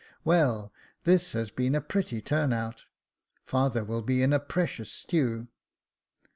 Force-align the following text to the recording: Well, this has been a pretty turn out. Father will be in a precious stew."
Well, 0.23 0.73
this 1.03 1.33
has 1.33 1.51
been 1.51 1.75
a 1.75 1.79
pretty 1.79 2.23
turn 2.23 2.53
out. 2.53 2.85
Father 3.45 3.83
will 3.85 4.01
be 4.01 4.23
in 4.23 4.33
a 4.33 4.39
precious 4.39 4.91
stew." 4.91 5.47